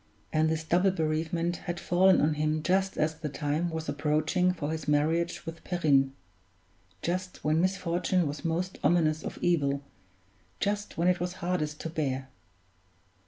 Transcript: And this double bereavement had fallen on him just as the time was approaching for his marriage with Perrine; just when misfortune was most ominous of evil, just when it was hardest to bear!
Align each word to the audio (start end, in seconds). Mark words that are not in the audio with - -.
And 0.33 0.49
this 0.49 0.63
double 0.63 0.89
bereavement 0.89 1.57
had 1.67 1.79
fallen 1.79 2.21
on 2.21 2.33
him 2.33 2.63
just 2.63 2.97
as 2.97 3.13
the 3.13 3.29
time 3.29 3.69
was 3.69 3.87
approaching 3.87 4.51
for 4.51 4.71
his 4.71 4.87
marriage 4.87 5.45
with 5.45 5.63
Perrine; 5.63 6.13
just 7.03 7.43
when 7.43 7.61
misfortune 7.61 8.25
was 8.25 8.43
most 8.43 8.79
ominous 8.83 9.21
of 9.21 9.37
evil, 9.43 9.83
just 10.59 10.97
when 10.97 11.07
it 11.07 11.19
was 11.19 11.33
hardest 11.33 11.79
to 11.81 11.89
bear! 11.91 12.29